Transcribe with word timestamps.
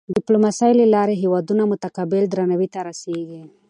د 0.09 0.11
ډیپلوماسۍ 0.17 0.71
له 0.81 0.85
لارې 0.95 1.15
هېوادونه 1.23 1.63
متقابل 1.71 2.23
درناوي 2.27 2.67
ته 2.73 2.79
رسيږي. 2.89 3.41